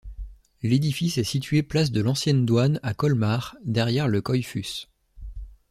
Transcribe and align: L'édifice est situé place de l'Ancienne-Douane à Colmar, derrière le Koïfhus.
L'édifice 0.63 1.19
est 1.19 1.23
situé 1.23 1.61
place 1.61 1.91
de 1.91 2.01
l'Ancienne-Douane 2.01 2.79
à 2.81 2.95
Colmar, 2.95 3.55
derrière 3.65 4.07
le 4.07 4.19
Koïfhus. 4.19 4.87